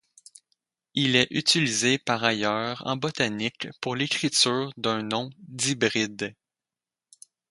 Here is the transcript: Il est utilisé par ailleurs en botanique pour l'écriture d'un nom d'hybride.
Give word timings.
Il 0.95 1.15
est 1.15 1.27
utilisé 1.29 1.99
par 1.99 2.23
ailleurs 2.23 2.81
en 2.87 2.97
botanique 2.97 3.67
pour 3.81 3.95
l'écriture 3.95 4.71
d'un 4.75 5.03
nom 5.03 5.29
d'hybride. 5.47 6.33